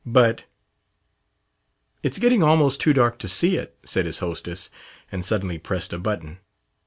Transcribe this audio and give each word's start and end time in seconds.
But 0.03 0.45
"It's 2.01 2.17
getting 2.17 2.41
almost 2.41 2.81
too 2.81 2.91
dark 2.91 3.19
to 3.19 3.27
see 3.27 3.55
it," 3.55 3.77
said 3.85 4.07
his 4.07 4.17
hostess, 4.17 4.71
and 5.11 5.23
suddenly 5.23 5.59
pressed 5.59 5.93
a 5.93 5.99
button. 5.99 6.39